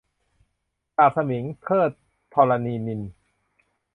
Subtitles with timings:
[0.95, 1.91] สาปสมิง- เทอด
[2.33, 3.11] ธรณินทร์